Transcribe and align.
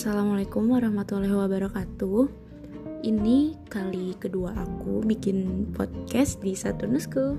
Assalamualaikum 0.00 0.64
warahmatullahi 0.72 1.36
wabarakatuh 1.36 2.32
Ini 3.04 3.68
kali 3.68 4.16
kedua 4.16 4.56
aku 4.56 5.04
bikin 5.04 5.68
podcast 5.76 6.40
di 6.40 6.56
Saturnusku 6.56 7.36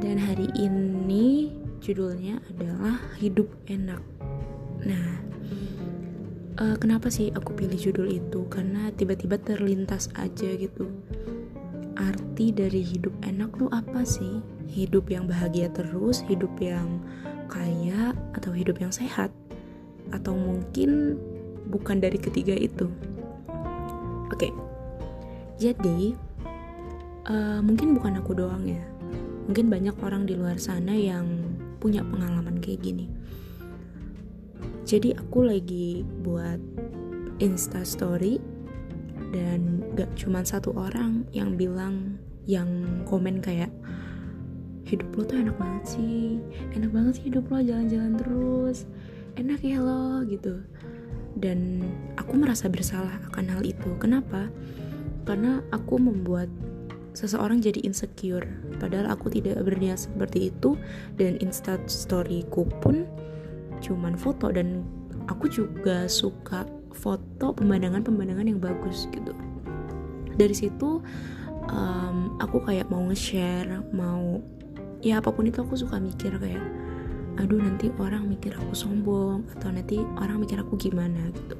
Dan 0.00 0.16
hari 0.16 0.48
ini 0.56 1.52
judulnya 1.84 2.40
adalah 2.48 2.96
Hidup 3.20 3.52
Enak 3.68 4.00
Nah, 4.88 5.20
uh, 6.64 6.80
kenapa 6.80 7.12
sih 7.12 7.28
aku 7.28 7.52
pilih 7.52 7.76
judul 7.76 8.08
itu? 8.08 8.48
Karena 8.48 8.88
tiba-tiba 8.96 9.36
terlintas 9.36 10.08
aja 10.16 10.48
gitu 10.56 10.88
Arti 11.92 12.56
dari 12.56 12.80
hidup 12.80 13.12
enak 13.20 13.60
tuh 13.60 13.68
apa 13.68 14.00
sih? 14.08 14.40
Hidup 14.64 15.12
yang 15.12 15.28
bahagia 15.28 15.68
terus, 15.68 16.24
hidup 16.24 16.56
yang 16.56 17.04
kaya, 17.52 18.16
atau 18.32 18.48
hidup 18.56 18.80
yang 18.80 18.88
sehat? 18.88 19.28
atau 20.10 20.34
mungkin 20.34 21.18
bukan 21.68 22.00
dari 22.00 22.16
ketiga 22.16 22.56
itu. 22.56 22.88
Oke, 24.30 24.48
okay. 24.48 24.52
jadi 25.58 26.14
uh, 27.26 27.60
mungkin 27.60 27.98
bukan 27.98 28.22
aku 28.22 28.32
doang 28.32 28.64
ya, 28.64 28.80
mungkin 29.50 29.68
banyak 29.68 29.96
orang 30.00 30.24
di 30.24 30.38
luar 30.38 30.56
sana 30.56 30.94
yang 30.94 31.26
punya 31.82 32.06
pengalaman 32.06 32.62
kayak 32.62 32.80
gini. 32.80 33.10
Jadi 34.86 35.12
aku 35.18 35.44
lagi 35.46 36.06
buat 36.22 36.62
Insta 37.42 37.82
Story 37.82 38.38
dan 39.30 39.86
gak 39.94 40.10
cuma 40.18 40.42
satu 40.42 40.74
orang 40.74 41.24
yang 41.30 41.54
bilang 41.54 42.18
yang 42.44 42.66
komen 43.06 43.38
kayak 43.38 43.70
hidup 44.90 45.06
lo 45.14 45.22
tuh 45.22 45.38
enak 45.38 45.54
banget 45.54 45.84
sih 45.86 46.42
enak 46.74 46.90
banget 46.90 47.12
sih 47.22 47.24
hidup 47.30 47.46
lo 47.46 47.62
jalan-jalan 47.62 48.18
terus 48.18 48.90
enak 49.38 49.62
ya 49.62 49.78
lo 49.78 50.26
gitu 50.26 50.58
dan 51.38 51.86
aku 52.18 52.34
merasa 52.38 52.66
bersalah 52.66 53.20
akan 53.30 53.46
hal 53.58 53.62
itu. 53.62 53.94
Kenapa? 54.02 54.50
Karena 55.28 55.62
aku 55.70 56.00
membuat 56.00 56.50
seseorang 57.14 57.62
jadi 57.62 57.82
insecure. 57.86 58.46
Padahal 58.82 59.12
aku 59.14 59.30
tidak 59.30 59.60
berniat 59.62 60.00
seperti 60.00 60.50
itu. 60.50 60.74
Dan 61.14 61.38
insta 61.38 61.78
storyku 61.86 62.66
pun 62.82 63.06
cuman 63.82 64.18
foto. 64.18 64.50
Dan 64.50 64.82
aku 65.30 65.46
juga 65.46 66.10
suka 66.10 66.66
foto 66.90 67.54
pemandangan-pemandangan 67.54 68.46
yang 68.50 68.58
bagus 68.58 69.06
gitu. 69.14 69.30
Dari 70.34 70.54
situ 70.56 70.98
um, 71.70 72.36
aku 72.42 72.62
kayak 72.66 72.90
mau 72.90 73.04
nge-share 73.06 73.84
mau 73.94 74.42
ya 75.00 75.22
apa 75.22 75.32
pun 75.32 75.48
itu 75.48 75.62
aku 75.62 75.78
suka 75.78 75.96
mikir 75.96 76.36
kayak 76.36 76.60
aduh 77.40 77.56
nanti 77.56 77.88
orang 77.96 78.28
mikir 78.28 78.52
aku 78.52 78.76
sombong 78.76 79.48
atau 79.56 79.72
nanti 79.72 79.96
orang 80.20 80.44
mikir 80.44 80.60
aku 80.60 80.76
gimana 80.76 81.32
gitu. 81.32 81.56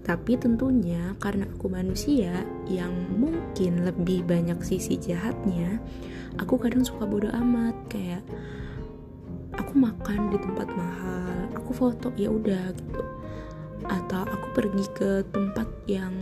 Tapi 0.00 0.40
tentunya 0.40 1.12
karena 1.20 1.44
aku 1.44 1.68
manusia 1.68 2.40
yang 2.64 2.90
mungkin 3.20 3.84
lebih 3.84 4.24
banyak 4.24 4.56
sisi 4.64 4.96
jahatnya 4.96 5.76
aku 6.40 6.56
kadang 6.56 6.80
suka 6.80 7.04
bodoh 7.04 7.28
amat 7.36 7.76
kayak 7.92 8.24
aku 9.60 9.76
makan 9.76 10.32
di 10.32 10.38
tempat 10.40 10.68
mahal 10.72 11.52
aku 11.52 11.70
foto 11.76 12.08
ya 12.16 12.32
udah 12.32 12.72
gitu. 12.72 13.02
Atau 13.92 14.24
aku 14.24 14.46
pergi 14.56 14.84
ke 14.96 15.10
tempat 15.36 15.68
yang 15.84 16.16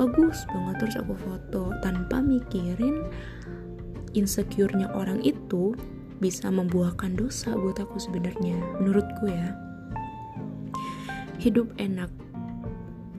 bagus 0.00 0.48
banget 0.48 0.74
terus 0.80 0.96
aku 0.96 1.14
foto 1.20 1.74
tanpa 1.84 2.24
mikirin 2.24 3.04
insecure-nya 4.16 4.88
orang 4.96 5.20
itu 5.20 5.76
bisa 6.18 6.50
membuahkan 6.50 7.14
dosa 7.14 7.54
buat 7.54 7.78
aku 7.78 7.98
sebenarnya 7.98 8.58
menurutku 8.82 9.30
ya. 9.30 9.54
Hidup 11.38 11.70
enak. 11.78 12.10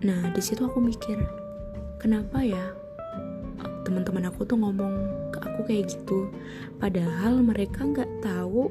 Nah 0.04 0.32
di 0.36 0.42
situ 0.44 0.68
aku 0.68 0.84
mikir 0.84 1.20
kenapa 2.00 2.44
ya 2.44 2.76
teman-teman 3.88 4.30
aku 4.30 4.46
tuh 4.46 4.60
ngomong 4.60 4.94
ke 5.34 5.40
aku 5.42 5.60
kayak 5.66 5.90
gitu 5.90 6.30
padahal 6.78 7.42
mereka 7.42 7.84
nggak 7.84 8.12
tahu 8.22 8.70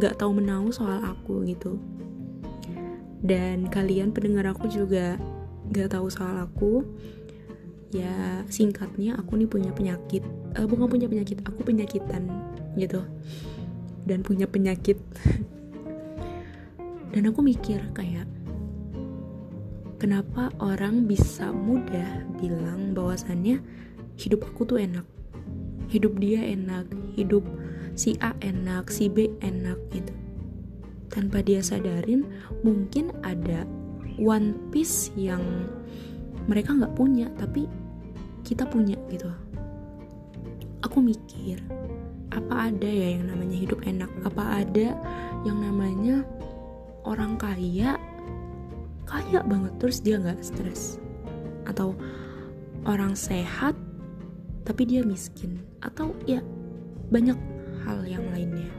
nggak 0.00 0.16
tahu 0.16 0.30
menau 0.40 0.72
soal 0.72 1.00
aku 1.04 1.44
gitu. 1.44 1.76
Dan 3.20 3.68
kalian 3.68 4.16
pendengar 4.16 4.48
aku 4.48 4.64
juga 4.72 5.20
nggak 5.70 5.92
tahu 5.92 6.08
soal 6.08 6.40
aku 6.40 6.82
ya 7.90 8.46
singkatnya 8.46 9.18
aku 9.18 9.34
nih 9.34 9.50
punya 9.50 9.70
penyakit 9.74 10.22
uh, 10.54 10.66
bukan 10.66 10.86
punya 10.86 11.06
penyakit 11.10 11.42
aku 11.42 11.66
penyakitan 11.66 12.30
gitu 12.78 13.02
dan 14.10 14.26
punya 14.26 14.50
penyakit. 14.50 14.98
Dan 17.14 17.30
aku 17.30 17.46
mikir 17.46 17.78
kayak 17.94 18.26
kenapa 20.02 20.50
orang 20.58 21.06
bisa 21.06 21.54
mudah 21.54 22.26
bilang 22.42 22.90
bahwasannya 22.90 23.62
hidup 24.18 24.42
aku 24.50 24.66
tuh 24.66 24.82
enak? 24.82 25.06
Hidup 25.86 26.18
dia 26.18 26.42
enak 26.42 26.90
hidup 27.14 27.46
si 27.94 28.14
A 28.22 28.34
enak 28.42 28.90
si 28.90 29.06
B 29.06 29.30
enak 29.42 29.78
gitu. 29.94 30.14
Tanpa 31.10 31.42
dia 31.42 31.62
sadarin 31.62 32.26
mungkin 32.62 33.10
ada 33.26 33.66
one 34.18 34.54
piece 34.70 35.10
yang 35.18 35.42
mereka 36.46 36.74
nggak 36.74 36.94
punya 36.94 37.26
tapi 37.38 37.66
kita 38.46 38.66
punya 38.66 38.94
gitu. 39.10 39.26
Aku 40.86 41.02
mikir 41.02 41.58
apa 42.30 42.70
ada 42.70 42.86
ya 42.86 43.18
yang 43.18 43.26
namanya 43.26 43.56
hidup 43.58 43.80
enak? 43.82 44.10
Apa 44.22 44.62
ada 44.62 44.94
yang 45.42 45.58
namanya 45.58 46.22
orang 47.02 47.34
kaya 47.34 47.98
kaya 49.06 49.42
banget 49.42 49.72
terus 49.82 49.98
dia 49.98 50.16
nggak 50.18 50.38
stres? 50.42 51.02
Atau 51.66 51.98
orang 52.86 53.18
sehat 53.18 53.74
tapi 54.62 54.86
dia 54.86 55.02
miskin? 55.02 55.58
Atau 55.82 56.14
ya 56.30 56.38
banyak 57.10 57.38
hal 57.82 58.06
yang 58.06 58.22
lainnya. 58.30 58.70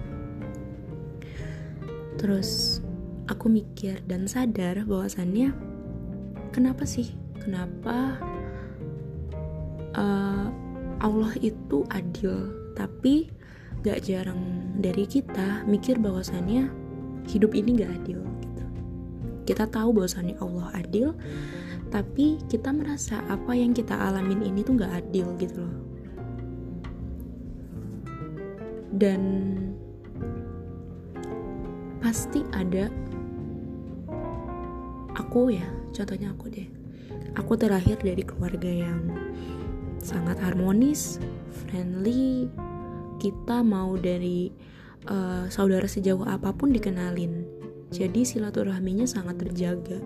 Terus 2.15 2.79
aku 3.27 3.51
mikir 3.51 3.99
dan 4.07 4.31
sadar 4.31 4.87
bahwasannya 4.87 5.51
kenapa 6.55 6.87
sih? 6.87 7.11
Kenapa 7.41 8.21
uh, 9.97 10.47
Allah 11.01 11.33
itu 11.41 11.81
adil 11.89 12.53
tapi 12.77 13.33
gak 13.81 14.05
jarang 14.05 14.71
dari 14.77 15.05
kita 15.09 15.65
mikir 15.65 15.97
bahwasannya 15.97 16.69
hidup 17.29 17.53
ini 17.57 17.81
gak 17.81 17.91
adil 18.01 18.21
gitu. 18.41 18.65
Kita 19.45 19.65
tahu 19.69 19.89
bahwasannya 19.97 20.37
Allah 20.37 20.67
adil, 20.77 21.17
tapi 21.89 22.39
kita 22.47 22.71
merasa 22.71 23.19
apa 23.27 23.51
yang 23.57 23.73
kita 23.73 23.93
alamin 23.93 24.45
ini 24.45 24.61
tuh 24.61 24.77
gak 24.77 24.93
adil 25.01 25.33
gitu 25.41 25.65
loh. 25.65 25.77
Dan 28.91 29.21
pasti 32.01 32.45
ada 32.53 32.91
aku 35.17 35.53
ya, 35.53 35.65
contohnya 35.95 36.29
aku 36.33 36.53
deh. 36.53 36.69
Aku 37.39 37.55
terlahir 37.55 37.95
dari 37.97 38.21
keluarga 38.27 38.67
yang 38.67 38.99
sangat 40.01 40.35
harmonis, 40.43 41.21
friendly, 41.49 42.51
kita 43.21 43.61
mau 43.61 43.93
dari 43.93 44.49
uh, 45.05 45.45
saudara 45.53 45.85
sejauh 45.85 46.25
apa 46.25 46.49
pun 46.57 46.73
dikenalin. 46.73 47.45
Jadi 47.93 48.25
silaturahminya 48.25 49.05
sangat 49.05 49.45
terjaga. 49.45 50.01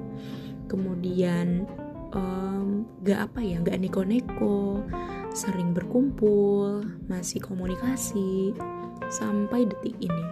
Kemudian 0.67 1.63
um, 2.11 2.83
gak 3.07 3.31
apa 3.31 3.39
ya 3.39 3.63
gak 3.63 3.79
neko-neko 3.79 4.83
sering 5.31 5.71
berkumpul 5.71 6.83
masih 7.07 7.39
komunikasi 7.39 8.51
sampai 9.07 9.63
detik 9.63 9.95
ini. 10.03 10.25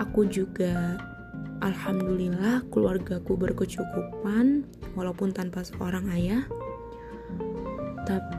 Aku 0.00 0.24
juga 0.24 0.96
alhamdulillah 1.60 2.64
keluargaku 2.72 3.36
berkecukupan 3.36 4.64
walaupun 4.96 5.36
tanpa 5.36 5.68
seorang 5.68 6.08
ayah. 6.16 6.48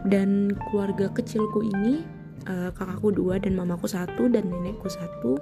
Dan 0.06 0.54
keluarga 0.70 1.10
kecilku 1.10 1.66
ini 1.66 2.04
uh, 2.48 2.70
kakakku 2.76 3.14
dua 3.14 3.40
dan 3.40 3.56
mamaku 3.58 3.88
satu 3.88 4.28
dan 4.32 4.50
nenekku 4.50 4.88
satu. 4.88 5.40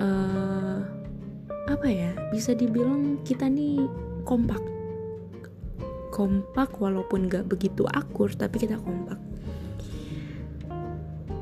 Uh, 0.00 0.80
apa 1.70 1.86
ya? 1.86 2.12
Bisa 2.34 2.54
dibilang 2.56 3.22
kita 3.26 3.46
nih 3.46 3.84
kompak. 4.26 4.62
Kompak 6.10 6.76
walaupun 6.82 7.30
gak 7.30 7.46
begitu 7.46 7.86
akur 7.90 8.30
tapi 8.34 8.66
kita 8.66 8.76
kompak. 8.78 9.18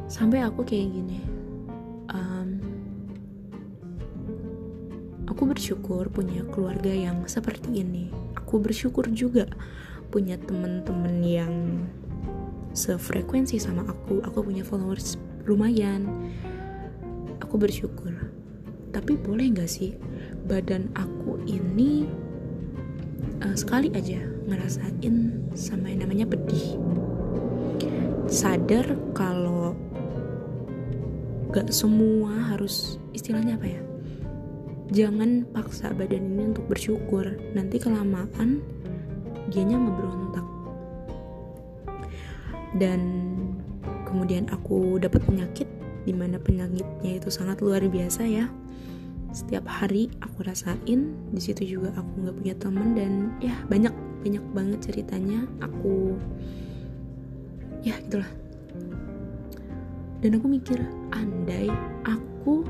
Sampai 0.09 0.41
aku 0.41 0.65
kayak 0.65 0.89
gini 0.89 1.39
um, 2.13 2.49
aku 5.29 5.43
bersyukur 5.49 6.09
punya 6.09 6.45
keluarga 6.49 6.91
yang 6.91 7.25
seperti 7.29 7.85
ini. 7.85 8.11
Aku 8.37 8.61
bersyukur 8.61 9.09
juga 9.13 9.47
punya 10.09 10.41
temen-temen 10.41 11.17
yang 11.21 11.55
sefrekuensi 12.79 13.59
sama 13.59 13.83
aku 13.91 14.23
aku 14.23 14.47
punya 14.47 14.63
followers 14.63 15.19
lumayan. 15.51 16.07
Aku 17.43 17.59
bersyukur. 17.59 18.15
Tapi 18.95 19.19
boleh 19.19 19.51
nggak 19.51 19.67
sih 19.67 19.99
badan 20.47 20.87
aku 20.95 21.43
ini 21.51 22.07
uh, 23.43 23.57
sekali 23.59 23.91
aja 23.99 24.23
ngerasain 24.47 25.15
sama 25.59 25.91
yang 25.91 26.07
namanya 26.07 26.31
pedih? 26.31 26.79
Sadar 28.31 28.87
kalau 29.17 29.75
gak 31.49 31.73
semua 31.73 32.55
harus 32.55 33.01
istilahnya 33.17 33.57
apa 33.57 33.67
ya? 33.67 33.81
Jangan 34.89 35.49
paksa 35.53 35.93
badan 35.97 36.37
ini 36.37 36.53
untuk 36.53 36.69
bersyukur. 36.69 37.25
Nanti 37.57 37.81
kelamaan 37.81 38.61
dianya 39.49 39.81
ngeberontak 39.81 40.45
dan 42.77 43.01
kemudian 44.05 44.49
aku 44.53 45.01
dapat 45.01 45.25
penyakit 45.25 45.69
di 46.05 46.13
mana 46.17 46.41
penyakitnya 46.41 47.21
itu 47.21 47.29
sangat 47.29 47.61
luar 47.61 47.85
biasa 47.85 48.25
ya. 48.25 48.49
Setiap 49.29 49.69
hari 49.69 50.09
aku 50.25 50.41
rasain 50.45 51.13
di 51.33 51.41
situ 51.41 51.79
juga 51.79 51.93
aku 51.97 52.25
nggak 52.25 52.37
punya 52.41 52.55
teman 52.57 52.89
dan 52.97 53.13
ya 53.45 53.53
banyak 53.69 53.93
banyak 54.25 54.45
banget 54.57 54.79
ceritanya 54.89 55.45
aku 55.61 56.17
ya 57.85 57.97
gitulah. 58.09 58.29
Dan 60.19 60.35
aku 60.41 60.47
mikir 60.51 60.81
andai 61.15 61.71
aku 62.03 62.67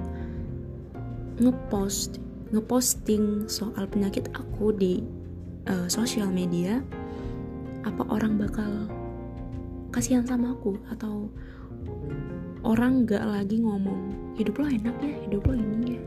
ngepost 1.38 2.18
ngeposting 2.50 3.46
soal 3.46 3.86
penyakit 3.86 4.26
aku 4.34 4.74
di 4.74 5.06
uh, 5.70 5.86
sosial 5.86 6.28
media 6.32 6.82
apa 7.86 8.02
orang 8.10 8.36
bakal 8.36 8.90
kasihan 9.98 10.22
sama 10.22 10.54
aku 10.54 10.78
atau 10.94 11.26
orang 12.62 13.02
gak 13.02 13.26
lagi 13.26 13.58
ngomong 13.58 14.30
hidup 14.38 14.62
lo 14.62 14.70
enak 14.70 14.94
ya 15.02 15.14
hidup 15.26 15.42
lo 15.42 15.58
ini 15.58 15.98
ya. 15.98 16.02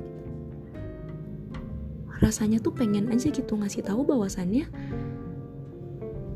Rasanya 2.23 2.63
tuh 2.63 2.71
pengen 2.71 3.11
aja 3.11 3.27
gitu 3.27 3.51
ngasih 3.51 3.83
tahu 3.83 4.07
bahwasannya 4.07 4.63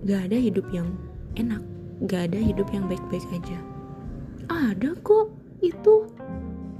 gak 0.03 0.21
ada 0.27 0.35
hidup 0.35 0.67
yang 0.75 0.99
enak 1.39 1.63
gak 2.03 2.27
ada 2.27 2.43
hidup 2.43 2.67
yang 2.75 2.91
baik-baik 2.91 3.23
aja. 3.31 3.55
Ada 4.51 4.91
kok 4.99 5.31
itu 5.63 6.11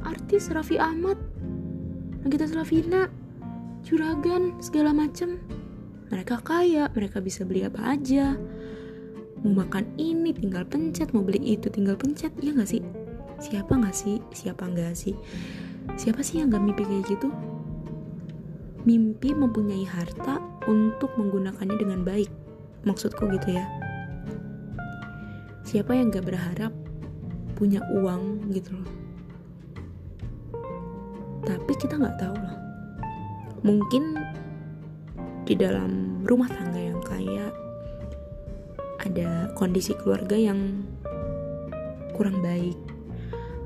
artis 0.03 0.51
Raffi 0.51 0.75
Ahmad 0.75 1.15
Nagita 2.27 2.51
Slavina 2.51 3.07
juragan 3.87 4.59
segala 4.59 4.91
macem. 4.91 5.39
Mereka 6.11 6.43
kaya 6.43 6.91
mereka 6.91 7.23
bisa 7.23 7.47
beli 7.47 7.63
apa 7.63 7.95
aja 7.95 8.35
mau 9.45 9.61
makan 9.61 9.85
ini 10.01 10.33
tinggal 10.33 10.65
pencet 10.65 11.13
mau 11.13 11.21
beli 11.21 11.53
itu 11.53 11.69
tinggal 11.69 11.93
pencet. 11.93 12.33
Ya 12.41 12.49
nggak 12.49 12.65
sih? 12.65 12.81
Siapa 13.37 13.77
nggak 13.77 13.93
sih? 13.93 14.17
Siapa 14.33 14.65
nggak 14.65 14.97
sih? 14.97 15.13
Siapa 15.95 16.25
sih 16.25 16.41
yang 16.41 16.49
gak 16.49 16.65
mimpi 16.65 16.81
kayak 16.81 17.05
gitu? 17.05 17.29
Mimpi 18.89 19.37
mempunyai 19.37 19.85
harta 19.85 20.41
untuk 20.65 21.13
menggunakannya 21.13 21.77
dengan 21.77 22.01
baik. 22.01 22.33
Maksudku 22.89 23.29
gitu 23.37 23.53
ya. 23.53 23.69
Siapa 25.61 25.93
yang 25.93 26.09
gak 26.09 26.25
berharap 26.25 26.73
punya 27.53 27.85
uang 27.93 28.49
gitu 28.49 28.73
loh. 28.73 28.91
Tapi 31.45 31.71
kita 31.77 32.01
nggak 32.01 32.17
tahu 32.17 32.33
loh 32.33 32.65
mungkin 33.65 34.13
di 35.49 35.57
dalam 35.57 36.21
rumah 36.21 36.45
tangga 36.45 36.77
yang 36.77 37.01
kaya 37.01 37.49
ada 39.05 39.53
kondisi 39.53 39.93
keluarga 39.93 40.33
yang 40.33 40.81
kurang 42.17 42.41
baik. 42.41 42.75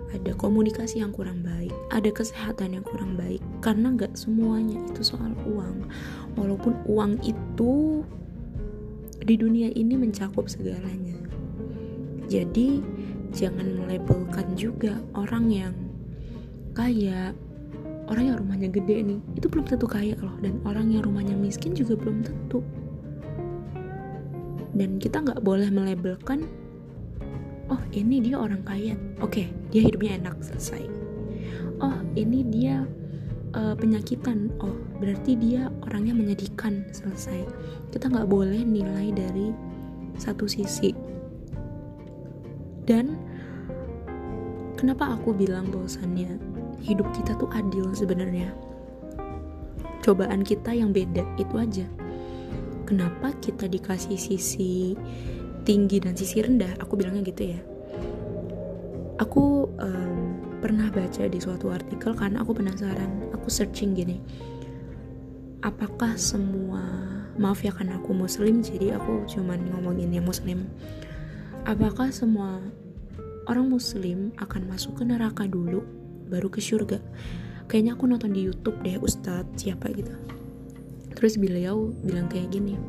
Ada 0.10 0.34
komunikasi 0.36 1.00
yang 1.00 1.14
kurang 1.14 1.46
baik. 1.46 1.72
Ada 1.94 2.10
kesehatan 2.12 2.76
yang 2.76 2.84
kurang 2.84 3.16
baik. 3.16 3.40
Karena 3.64 3.94
nggak 3.96 4.18
semuanya 4.18 4.82
itu 4.90 5.06
soal 5.06 5.32
uang. 5.48 5.86
Walaupun 6.36 6.76
uang 6.90 7.22
itu 7.24 8.04
di 9.24 9.36
dunia 9.38 9.70
ini 9.72 9.96
mencakup 9.96 10.50
segalanya. 10.50 11.16
Jadi 12.26 12.82
jangan 13.32 13.80
melabelkan 13.80 14.58
juga 14.58 14.98
orang 15.14 15.46
yang 15.54 15.74
kaya. 16.74 17.32
Orang 18.10 18.26
yang 18.26 18.42
rumahnya 18.42 18.74
gede 18.74 19.06
nih 19.06 19.22
itu 19.38 19.46
belum 19.46 19.70
tentu 19.70 19.86
kaya 19.86 20.18
loh. 20.18 20.34
Dan 20.42 20.58
orang 20.66 20.90
yang 20.90 21.06
rumahnya 21.06 21.38
miskin 21.38 21.78
juga 21.78 21.94
belum 21.94 22.26
tentu 22.26 22.66
dan 24.74 25.02
kita 25.02 25.22
nggak 25.24 25.42
boleh 25.42 25.70
melabelkan 25.74 26.46
oh 27.70 27.82
ini 27.94 28.22
dia 28.22 28.38
orang 28.38 28.62
kaya. 28.66 28.98
Oke 29.22 29.46
okay, 29.46 29.48
dia 29.74 29.82
hidupnya 29.86 30.18
enak 30.22 30.42
selesai. 30.42 30.84
Oh 31.80 31.96
ini 32.18 32.44
dia 32.50 32.84
uh, 33.56 33.74
penyakitan. 33.78 34.54
Oh 34.60 34.76
berarti 35.00 35.38
dia 35.38 35.70
orangnya 35.86 36.14
menyedihkan 36.18 36.90
selesai. 36.92 37.46
Kita 37.94 38.10
nggak 38.10 38.30
boleh 38.30 38.62
nilai 38.62 39.14
dari 39.14 39.54
satu 40.20 40.50
sisi. 40.50 40.92
Dan 42.84 43.14
kenapa 44.74 45.14
aku 45.14 45.32
bilang 45.32 45.70
bahwasannya 45.70 46.42
hidup 46.82 47.06
kita 47.14 47.38
tuh 47.38 47.50
adil 47.54 47.94
sebenarnya? 47.94 48.50
Cobaan 50.02 50.42
kita 50.42 50.74
yang 50.74 50.90
beda 50.90 51.22
itu 51.38 51.54
aja 51.60 51.86
kenapa 52.90 53.38
kita 53.38 53.70
dikasih 53.70 54.18
sisi 54.18 54.98
tinggi 55.62 56.02
dan 56.02 56.18
sisi 56.18 56.42
rendah? 56.42 56.82
Aku 56.82 56.98
bilangnya 56.98 57.22
gitu 57.22 57.54
ya. 57.54 57.62
Aku 59.22 59.70
um, 59.78 60.18
pernah 60.58 60.90
baca 60.90 61.30
di 61.30 61.38
suatu 61.38 61.70
artikel 61.70 62.18
karena 62.18 62.42
aku 62.42 62.58
penasaran. 62.58 63.30
Aku 63.38 63.46
searching 63.54 63.94
gini. 63.94 64.18
Apakah 65.62 66.18
semua 66.18 66.82
maaf 67.38 67.62
ya 67.62 67.70
karena 67.70 68.02
aku 68.02 68.12
muslim 68.18 68.66
jadi 68.66 68.98
aku 68.98 69.30
cuman 69.30 69.70
ngomongin 69.70 70.10
yang 70.10 70.26
muslim. 70.26 70.66
Apakah 71.70 72.10
semua 72.10 72.58
orang 73.46 73.70
muslim 73.70 74.34
akan 74.42 74.66
masuk 74.66 74.98
ke 74.98 75.04
neraka 75.06 75.46
dulu 75.46 75.86
baru 76.26 76.50
ke 76.50 76.58
surga? 76.58 76.98
Kayaknya 77.70 77.94
aku 77.94 78.04
nonton 78.10 78.34
di 78.34 78.50
YouTube 78.50 78.82
deh 78.82 78.98
Ustadz 78.98 79.62
siapa 79.62 79.94
gitu 79.94 80.39
terus 81.20 81.36
beliau 81.36 81.92
bilang 82.08 82.32
kayak 82.32 82.56
gini 82.56 82.80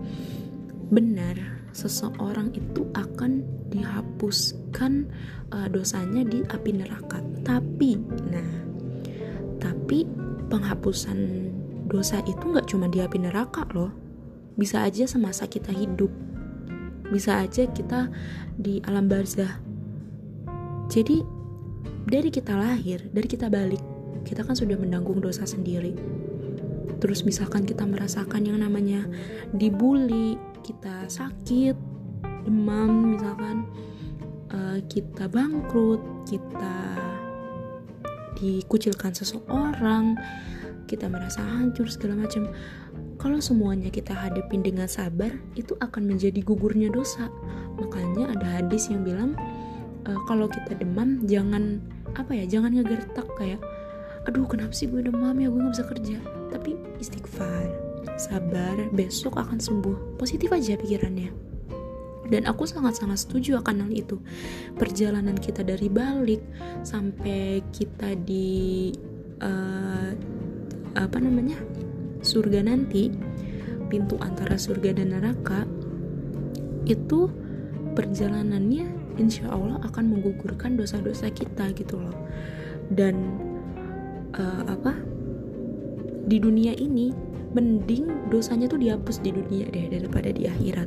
benar 0.95 1.61
seseorang 1.71 2.55
itu 2.55 2.87
akan 2.95 3.43
dihapuskan 3.71 5.07
uh, 5.55 5.69
dosanya 5.71 6.27
di 6.27 6.43
api 6.51 6.71
neraka. 6.75 7.23
Tapi, 7.47 7.97
nah, 8.31 8.53
tapi 9.63 10.07
penghapusan 10.51 11.19
dosa 11.87 12.23
itu 12.27 12.43
nggak 12.43 12.67
cuma 12.71 12.91
di 12.91 13.03
api 13.03 13.19
neraka 13.23 13.67
loh. 13.75 13.95
Bisa 14.59 14.83
aja 14.85 15.07
semasa 15.07 15.47
kita 15.47 15.71
hidup. 15.71 16.11
Bisa 17.11 17.43
aja 17.43 17.67
kita 17.71 18.11
di 18.55 18.83
alam 18.87 19.07
barzah. 19.07 19.59
Jadi 20.91 21.23
dari 22.07 22.29
kita 22.35 22.59
lahir, 22.59 23.07
dari 23.15 23.31
kita 23.31 23.47
balik, 23.47 23.83
kita 24.27 24.43
kan 24.43 24.59
sudah 24.59 24.75
menanggung 24.75 25.23
dosa 25.23 25.47
sendiri. 25.47 25.95
Terus 26.99 27.23
misalkan 27.23 27.63
kita 27.63 27.87
merasakan 27.87 28.43
yang 28.43 28.59
namanya 28.59 29.07
dibully, 29.55 30.35
kita 30.67 31.07
sakit 31.07 31.77
demam 32.45 33.15
misalkan 33.17 33.69
uh, 34.51 34.81
kita 34.89 35.29
bangkrut 35.29 36.01
kita 36.25 36.77
dikucilkan 38.41 39.13
seseorang 39.13 40.17
kita 40.89 41.07
merasa 41.07 41.45
hancur 41.47 41.87
segala 41.87 42.27
macam. 42.27 42.51
Kalau 43.21 43.39
semuanya 43.39 43.93
kita 43.93 44.17
hadapin 44.17 44.65
dengan 44.65 44.89
sabar 44.91 45.31
itu 45.55 45.77
akan 45.79 46.09
menjadi 46.09 46.41
gugurnya 46.43 46.91
dosa. 46.91 47.31
Makanya 47.79 48.35
ada 48.35 48.59
hadis 48.59 48.89
yang 48.89 49.05
bilang 49.05 49.37
e, 50.09 50.11
kalau 50.25 50.49
kita 50.49 50.73
demam 50.75 51.23
jangan 51.29 51.85
apa 52.17 52.33
ya 52.33 52.49
jangan 52.49 52.75
ngegertak 52.81 53.29
kayak 53.37 53.61
aduh 54.25 54.49
kenapa 54.49 54.73
sih 54.73 54.89
gue 54.89 55.05
demam 55.05 55.37
ya? 55.37 55.53
Gue 55.53 55.61
nggak 55.63 55.75
bisa 55.77 55.87
kerja 55.87 56.40
tapi 56.51 56.75
istighfar 56.99 57.91
sabar, 58.21 58.77
besok 58.93 59.41
akan 59.41 59.57
sembuh. 59.57 60.21
Positif 60.21 60.53
aja 60.53 60.77
pikirannya. 60.77 61.33
Dan 62.31 62.47
aku 62.47 62.69
sangat-sangat 62.69 63.27
setuju 63.27 63.59
akan 63.59 63.89
hal 63.89 63.91
itu. 63.91 64.21
Perjalanan 64.77 65.35
kita 65.35 65.67
dari 65.67 65.91
balik 65.91 66.45
sampai 66.87 67.65
kita 67.75 68.15
di 68.15 68.93
uh, 69.43 70.15
apa 70.95 71.19
namanya 71.19 71.59
surga 72.23 72.63
nanti, 72.63 73.11
pintu 73.91 74.15
antara 74.23 74.55
surga 74.55 74.95
dan 74.95 75.17
neraka 75.17 75.67
itu 76.87 77.27
perjalanannya 77.99 79.19
insya 79.19 79.51
Allah 79.51 79.83
akan 79.83 80.15
menggugurkan 80.15 80.79
dosa-dosa 80.79 81.35
kita 81.35 81.75
gitu 81.75 81.99
loh. 81.99 82.15
Dan 82.95 83.43
uh, 84.39 84.71
apa 84.71 84.95
di 86.31 86.39
dunia 86.39 86.71
ini 86.79 87.11
mending 87.51 88.31
dosanya 88.31 88.71
tuh 88.71 88.79
dihapus 88.79 89.19
di 89.27 89.35
dunia 89.35 89.67
deh 89.67 89.91
daripada 89.91 90.31
di 90.31 90.47
akhirat. 90.47 90.87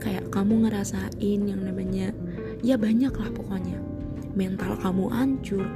Kayak 0.00 0.32
kamu 0.32 0.64
ngerasain 0.64 1.40
yang 1.44 1.60
namanya 1.60 2.16
ya 2.64 2.80
banyak 2.80 3.12
lah 3.12 3.28
pokoknya. 3.36 3.76
Mental 4.32 4.80
kamu 4.80 5.04
hancur 5.12 5.68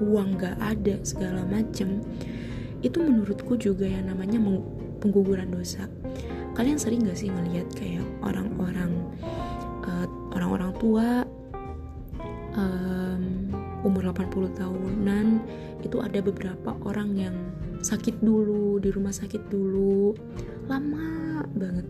uang 0.00 0.40
gak 0.40 0.56
ada 0.56 0.96
segala 1.04 1.44
macem. 1.44 2.00
Itu 2.80 3.04
menurutku 3.04 3.60
juga 3.60 3.84
yang 3.84 4.08
namanya 4.08 4.40
pengguguran 5.04 5.52
dosa. 5.52 5.84
Kalian 6.56 6.80
sering 6.80 7.04
gak 7.04 7.20
sih 7.20 7.28
ngelihat 7.28 7.68
kayak 7.76 8.06
orang-orang 8.24 8.96
uh, 9.84 10.08
orang-orang 10.32 10.72
tua 10.80 11.28
umur 12.54 12.83
80 14.14 14.54
tahunan 14.54 15.26
itu 15.82 15.96
ada 16.00 16.22
beberapa 16.22 16.78
orang 16.86 17.18
yang 17.18 17.36
sakit 17.82 18.22
dulu 18.22 18.78
di 18.78 18.88
rumah 18.94 19.12
sakit 19.12 19.50
dulu. 19.50 20.14
Lama 20.70 21.42
banget. 21.58 21.86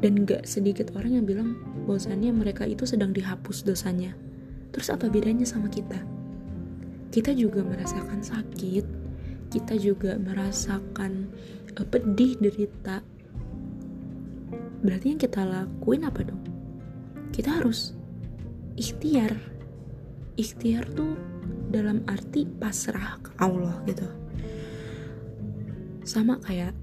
Dan 0.00 0.24
gak 0.24 0.44
sedikit 0.48 0.92
orang 0.96 1.20
yang 1.20 1.24
bilang 1.24 1.56
bahwasannya 1.84 2.32
mereka 2.32 2.64
itu 2.64 2.88
sedang 2.88 3.12
dihapus 3.12 3.62
dosanya. 3.64 4.16
Terus 4.72 4.90
apa 4.90 5.06
bedanya 5.06 5.46
sama 5.46 5.70
kita? 5.70 6.02
Kita 7.14 7.30
juga 7.30 7.62
merasakan 7.62 8.20
sakit 8.20 9.04
kita 9.54 9.78
juga 9.78 10.18
merasakan 10.18 11.30
uh, 11.78 11.86
pedih 11.86 12.34
derita. 12.42 13.06
Berarti 14.82 15.14
yang 15.14 15.20
kita 15.22 15.46
lakuin 15.46 16.02
apa 16.02 16.26
dong? 16.26 16.42
Kita 17.30 17.62
harus 17.62 17.94
ikhtiar 18.74 19.38
ikhtiar 20.34 20.86
tuh 20.92 21.16
dalam 21.70 22.06
arti 22.06 22.46
pasrah 22.46 23.18
ke 23.22 23.30
Allah 23.42 23.78
gitu. 23.88 24.06
Sama 26.04 26.38
kayak 26.42 26.74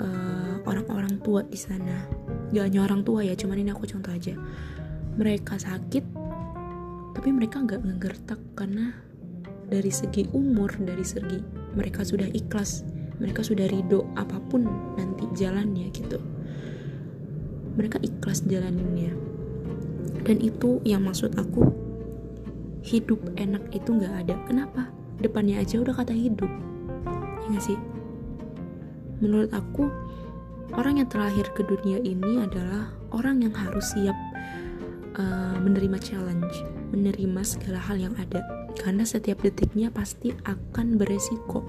uh, 0.00 0.58
orang-orang 0.66 1.20
tua 1.22 1.44
di 1.46 1.58
sana. 1.58 2.08
Gak 2.50 2.64
hanya 2.72 2.88
orang 2.88 3.04
tua 3.04 3.22
ya 3.22 3.36
cuman 3.36 3.60
ini 3.62 3.70
aku 3.70 3.86
contoh 3.86 4.10
aja. 4.10 4.34
Mereka 5.18 5.58
sakit 5.58 6.04
tapi 7.18 7.34
mereka 7.34 7.58
nggak 7.58 7.82
ngegertak 7.82 8.38
karena 8.54 8.94
dari 9.66 9.90
segi 9.90 10.30
umur 10.30 10.70
dari 10.78 11.02
segi 11.02 11.42
mereka 11.74 12.06
sudah 12.06 12.30
ikhlas 12.30 12.86
mereka 13.18 13.42
sudah 13.42 13.66
ridho 13.66 14.06
apa 14.14 14.38
pun 14.46 14.64
nanti 14.94 15.26
jalannya 15.34 15.90
gitu. 15.90 16.22
Mereka 17.74 17.98
ikhlas 18.02 18.46
jalaninnya. 18.46 19.14
Dan 20.22 20.38
itu 20.42 20.78
yang 20.86 21.06
maksud 21.06 21.34
aku 21.34 21.87
hidup 22.82 23.20
enak 23.38 23.62
itu 23.74 23.88
nggak 23.90 24.14
ada. 24.26 24.34
Kenapa? 24.46 24.90
Depannya 25.18 25.62
aja 25.62 25.82
udah 25.82 25.94
kata 25.94 26.14
hidup. 26.14 26.50
Ya 27.46 27.46
gak 27.58 27.64
sih? 27.64 27.78
Menurut 29.18 29.50
aku 29.50 29.90
orang 30.78 31.02
yang 31.02 31.08
terlahir 31.10 31.46
ke 31.58 31.66
dunia 31.66 31.98
ini 31.98 32.38
adalah 32.38 32.94
orang 33.10 33.42
yang 33.42 33.54
harus 33.56 33.90
siap 33.90 34.14
uh, 35.18 35.58
menerima 35.58 35.98
challenge 35.98 36.62
menerima 36.92 37.40
segala 37.44 37.80
hal 37.82 38.00
yang 38.00 38.14
ada. 38.16 38.40
Karena 38.78 39.02
setiap 39.04 39.42
detiknya 39.42 39.90
pasti 39.92 40.32
akan 40.46 40.96
beresiko. 40.96 41.66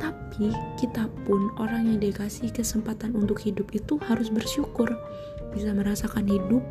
Tapi 0.00 0.52
kita 0.80 1.08
pun 1.24 1.52
orang 1.60 1.88
yang 1.94 1.98
dikasih 2.00 2.52
kesempatan 2.52 3.16
untuk 3.16 3.40
hidup 3.40 3.70
itu 3.72 4.00
harus 4.04 4.32
bersyukur, 4.32 4.88
bisa 5.52 5.72
merasakan 5.72 6.28
hidup, 6.28 6.64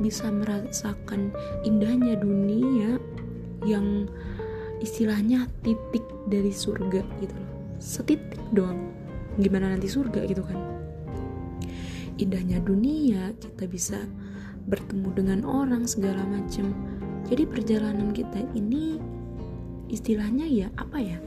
bisa 0.00 0.30
merasakan 0.30 1.30
indahnya 1.62 2.18
dunia 2.18 2.98
yang 3.66 4.10
istilahnya 4.82 5.46
titik 5.62 6.04
dari 6.28 6.50
surga 6.50 7.02
gitu 7.22 7.34
loh. 7.34 7.52
Setitik 7.78 8.40
doang. 8.52 8.90
Gimana 9.38 9.74
nanti 9.74 9.90
surga 9.90 10.24
gitu 10.26 10.42
kan? 10.46 10.58
Indahnya 12.18 12.62
dunia, 12.62 13.34
kita 13.42 13.66
bisa 13.66 13.98
bertemu 14.64 15.08
dengan 15.12 15.40
orang 15.44 15.84
segala 15.84 16.24
macam 16.24 16.72
jadi 17.28 17.44
perjalanan 17.48 18.12
kita 18.12 18.40
ini 18.56 19.00
istilahnya 19.92 20.48
ya 20.48 20.68
apa 20.80 20.98
ya 21.00 21.18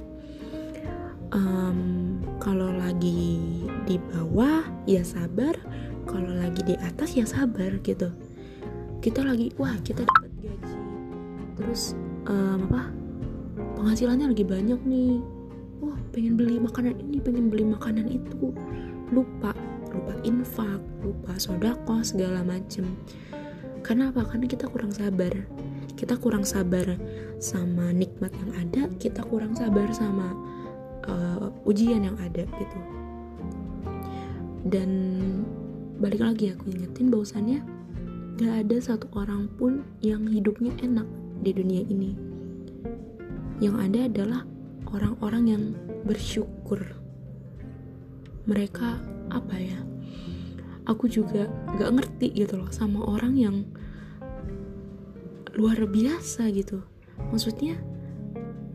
um, 1.33 2.17
kalau 2.41 2.73
lagi 2.73 3.41
di 3.85 3.97
bawah 4.13 4.65
ya 4.89 5.05
sabar 5.05 5.53
kalau 6.09 6.33
lagi 6.33 6.65
di 6.65 6.75
atas 6.81 7.13
ya 7.13 7.25
sabar 7.29 7.77
gitu 7.85 8.09
kita 9.01 9.21
lagi 9.21 9.53
wah 9.61 9.73
kita 9.85 10.03
dapat 10.03 10.31
gaji. 10.41 10.77
Terus 11.57 11.93
um, 12.29 12.65
apa? 12.69 12.89
Penghasilannya 13.77 14.33
lagi 14.33 14.45
banyak 14.45 14.81
nih. 14.85 15.21
Wah 15.81 15.97
pengen 16.13 16.33
beli 16.37 16.57
makanan 16.57 16.97
ini 16.97 17.17
pengen 17.21 17.53
beli 17.53 17.65
makanan 17.65 18.09
itu. 18.09 18.53
Lupa 19.13 19.53
lupa 19.87 20.13
infak 20.25 20.81
lupa 21.01 21.33
sodako 21.37 22.01
segala 22.01 22.41
macem. 22.41 22.85
Karena 23.85 24.09
apa 24.09 24.25
karena 24.25 24.45
kita 24.49 24.65
kurang 24.67 24.91
sabar. 24.91 25.33
Kita 25.97 26.13
kurang 26.21 26.45
sabar 26.45 26.93
sama 27.41 27.89
nikmat 27.89 28.29
yang 28.37 28.51
ada 28.53 28.81
kita 29.01 29.25
kurang 29.25 29.57
sabar 29.57 29.89
sama 29.93 30.33
uh, 31.09 31.49
ujian 31.65 32.05
yang 32.05 32.17
ada 32.21 32.45
gitu. 32.45 32.79
Dan 34.67 34.89
balik 35.97 36.21
lagi 36.21 36.53
aku 36.53 36.69
ingetin 36.69 37.09
bahwasannya 37.09 37.76
gak 38.37 38.69
ada 38.69 38.77
satu 38.77 39.09
orang 39.17 39.49
pun 39.57 39.81
yang 40.05 40.29
hidupnya 40.29 40.69
enak 40.85 41.09
di 41.41 41.57
dunia 41.57 41.81
ini. 41.89 42.13
Yang 43.57 43.75
ada 43.89 43.99
adalah 44.05 44.41
orang-orang 44.93 45.43
yang 45.49 45.63
bersyukur. 46.05 46.85
Mereka 48.45 49.01
apa 49.33 49.55
ya? 49.57 49.81
Aku 50.85 51.09
juga 51.09 51.49
gak 51.81 51.97
ngerti 51.97 52.29
gitu 52.37 52.61
loh 52.61 52.69
sama 52.69 53.01
orang 53.09 53.33
yang 53.41 53.65
luar 55.57 55.89
biasa 55.89 56.53
gitu. 56.53 56.85
Maksudnya 57.33 57.81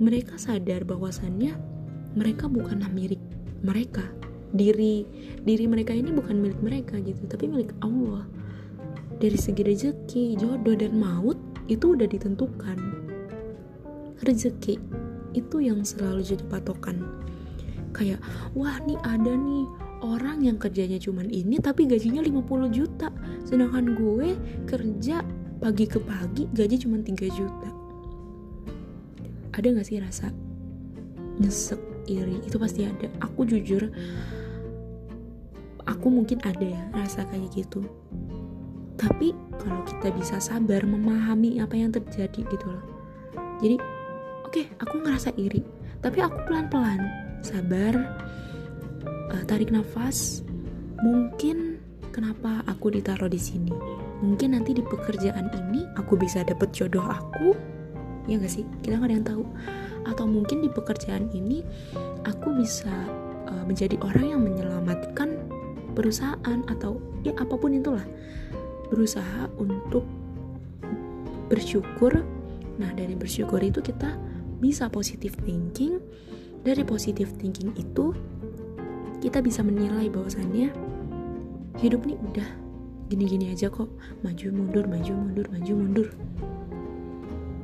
mereka 0.02 0.42
sadar 0.42 0.83
bahwasannya 0.83 1.54
mereka 2.19 2.50
bukanlah 2.50 2.90
milik 2.90 3.23
mereka. 3.62 4.02
Diri 4.50 5.07
diri 5.47 5.71
mereka 5.71 5.95
ini 5.95 6.11
bukan 6.11 6.37
milik 6.37 6.59
mereka 6.61 7.00
gitu 7.00 7.25
tapi 7.25 7.49
milik 7.49 7.73
Allah 7.81 8.28
dari 9.23 9.38
segi 9.38 9.62
rezeki 9.62 10.35
jodoh 10.35 10.75
dan 10.75 10.99
maut 10.99 11.38
itu 11.71 11.95
udah 11.95 12.11
ditentukan. 12.11 12.75
Rezeki 14.26 14.83
itu 15.38 15.57
yang 15.62 15.87
selalu 15.87 16.26
jadi 16.26 16.43
patokan. 16.50 17.07
Kayak 17.95 18.19
wah 18.59 18.83
nih 18.83 18.99
ada 19.07 19.31
nih 19.31 19.62
orang 20.02 20.43
yang 20.43 20.59
kerjanya 20.59 20.99
cuman 20.99 21.31
ini 21.31 21.62
tapi 21.62 21.87
gajinya 21.87 22.19
50 22.19 22.67
juta. 22.75 23.14
Sedangkan 23.47 23.95
gue 23.95 24.35
kerja 24.67 25.23
pagi 25.62 25.87
ke 25.87 26.02
pagi 26.02 26.50
gaji 26.50 26.76
cuma 26.83 26.99
3 26.99 27.14
juta. 27.31 27.71
Ada 29.55 29.67
gak 29.71 29.87
sih 29.87 30.02
rasa 30.02 30.35
nyesek 31.38 31.79
iri? 32.11 32.43
Itu 32.43 32.59
pasti 32.59 32.83
ada. 32.91 33.07
Aku 33.23 33.47
jujur 33.47 33.87
aku 35.87 36.07
mungkin 36.11 36.43
ada 36.43 36.67
ya 36.67 36.83
rasa 36.91 37.23
kayak 37.31 37.55
gitu 37.55 37.87
tapi 39.02 39.35
kalau 39.59 39.82
kita 39.82 40.14
bisa 40.14 40.38
sabar 40.38 40.87
memahami 40.87 41.59
apa 41.59 41.75
yang 41.75 41.90
terjadi 41.90 42.47
gitu 42.47 42.66
loh. 42.71 42.85
Jadi 43.59 43.76
oke 44.47 44.54
okay, 44.54 44.64
aku 44.78 45.02
ngerasa 45.02 45.35
iri. 45.35 45.66
Tapi 45.99 46.23
aku 46.23 46.38
pelan-pelan 46.47 47.02
sabar 47.42 47.99
uh, 49.35 49.42
tarik 49.50 49.75
nafas. 49.75 50.47
Mungkin 51.02 51.82
kenapa 52.14 52.62
aku 52.71 52.94
ditaruh 52.94 53.26
di 53.26 53.42
sini? 53.42 53.75
Mungkin 54.23 54.54
nanti 54.54 54.71
di 54.71 54.87
pekerjaan 54.87 55.50
ini 55.50 55.82
aku 55.99 56.14
bisa 56.14 56.47
dapet 56.47 56.71
jodoh 56.71 57.02
aku? 57.02 57.59
Ya 58.30 58.38
gak 58.38 58.54
sih? 58.54 58.62
Kita 58.87 59.02
gak 59.02 59.11
ada 59.11 59.14
yang 59.18 59.26
tahu. 59.26 59.44
Atau 60.06 60.30
mungkin 60.30 60.62
di 60.62 60.71
pekerjaan 60.71 61.26
ini 61.35 61.66
aku 62.23 62.54
bisa 62.54 62.90
uh, 63.50 63.64
menjadi 63.66 63.99
orang 63.99 64.38
yang 64.38 64.40
menyelamatkan 64.47 65.42
perusahaan 65.99 66.62
atau 66.71 67.02
ya 67.26 67.35
apa 67.35 67.54
pun 67.59 67.75
itulah 67.75 68.06
berusaha 68.93 69.49
untuk 69.57 70.05
bersyukur. 71.49 72.21
Nah 72.77 72.93
dari 72.93 73.17
bersyukur 73.17 73.65
itu 73.65 73.81
kita 73.81 74.21
bisa 74.61 74.93
positive 74.93 75.33
thinking. 75.49 75.97
Dari 76.61 76.85
positive 76.85 77.33
thinking 77.41 77.73
itu 77.81 78.13
kita 79.25 79.41
bisa 79.41 79.65
menilai 79.65 80.13
bahwasannya 80.13 80.69
hidup 81.81 82.05
ini 82.05 82.21
udah 82.21 82.49
gini-gini 83.09 83.49
aja 83.57 83.73
kok. 83.73 83.89
Maju 84.21 84.47
mundur 84.53 84.85
maju 84.85 85.13
mundur 85.17 85.47
maju 85.49 85.73
mundur. 85.73 86.09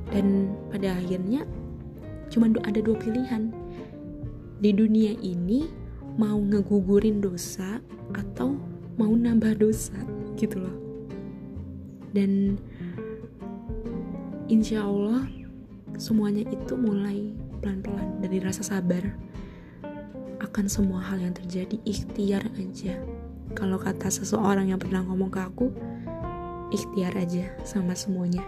Dan 0.09 0.57
pada 0.73 0.97
akhirnya 0.97 1.45
cuma 2.33 2.49
ada 2.65 2.81
dua 2.81 2.97
pilihan. 2.97 3.53
Di 4.59 4.75
dunia 4.75 5.15
ini 5.21 5.69
mau 6.19 6.41
ngegugurin 6.41 7.21
dosa 7.23 7.79
atau 8.17 8.59
mau 8.99 9.15
nambah 9.15 9.55
dosa 9.63 9.95
gitu 10.35 10.59
loh 10.59 10.88
dan 12.13 12.57
insya 14.49 14.85
Allah 14.85 15.29
semuanya 15.97 16.47
itu 16.49 16.75
mulai 16.79 17.33
pelan-pelan 17.61 18.23
dari 18.23 18.39
rasa 18.39 18.63
sabar 18.63 19.03
akan 20.39 20.67
semua 20.71 21.03
hal 21.03 21.19
yang 21.21 21.35
terjadi 21.35 21.77
ikhtiar 21.83 22.47
aja 22.55 22.97
kalau 23.57 23.81
kata 23.81 24.13
seseorang 24.13 24.69
yang 24.69 24.81
pernah 24.81 25.01
ngomong 25.03 25.33
ke 25.33 25.41
aku, 25.41 25.73
ikhtiar 26.69 27.17
aja 27.17 27.49
sama 27.65 27.97
semuanya. 27.97 28.45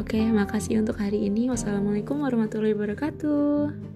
Oke, 0.00 0.18
makasih 0.18 0.80
untuk 0.80 0.98
hari 0.98 1.28
ini. 1.28 1.52
Wassalamualaikum 1.52 2.24
warahmatullahi 2.24 2.74
wabarakatuh. 2.74 3.89